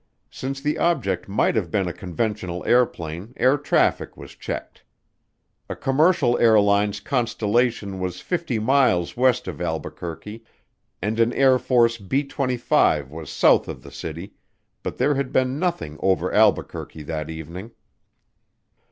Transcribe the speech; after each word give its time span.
Since 0.31 0.61
the 0.61 0.79
object 0.79 1.29
might 1.29 1.55
have 1.55 1.69
been 1.69 1.87
a 1.87 1.93
conventional 1.93 2.65
airplane, 2.65 3.35
air 3.37 3.55
traffic 3.55 4.17
was 4.17 4.31
checked. 4.33 4.83
A 5.69 5.75
commercial 5.75 6.35
airlines 6.39 6.99
Constellation 6.99 7.99
was 7.99 8.19
50 8.19 8.57
miles 8.57 9.15
west 9.15 9.47
of 9.47 9.61
Albuquerque 9.61 10.43
and 11.03 11.19
an 11.19 11.31
Air 11.33 11.59
Force 11.59 11.99
B 11.99 12.23
25 12.23 13.11
was 13.11 13.29
south 13.29 13.67
of 13.67 13.83
the 13.83 13.91
city, 13.91 14.33
but 14.81 14.97
there 14.97 15.13
had 15.13 15.31
been 15.31 15.59
nothing 15.59 15.99
over 16.01 16.31
Albuquerque 16.33 17.03
that 17.03 17.29
evening. 17.29 17.69